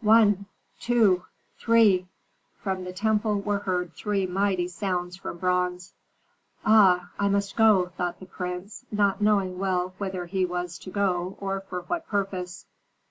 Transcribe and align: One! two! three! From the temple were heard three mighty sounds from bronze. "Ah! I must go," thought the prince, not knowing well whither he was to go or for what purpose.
One! 0.00 0.46
two! 0.80 1.26
three! 1.58 2.08
From 2.56 2.84
the 2.84 2.92
temple 2.94 3.42
were 3.42 3.58
heard 3.58 3.92
three 3.92 4.26
mighty 4.26 4.66
sounds 4.66 5.14
from 5.18 5.36
bronze. 5.36 5.92
"Ah! 6.64 7.10
I 7.18 7.28
must 7.28 7.54
go," 7.54 7.88
thought 7.94 8.18
the 8.18 8.24
prince, 8.24 8.86
not 8.90 9.20
knowing 9.20 9.58
well 9.58 9.92
whither 9.98 10.24
he 10.24 10.46
was 10.46 10.78
to 10.78 10.90
go 10.90 11.36
or 11.38 11.60
for 11.60 11.82
what 11.82 12.08
purpose. 12.08 12.64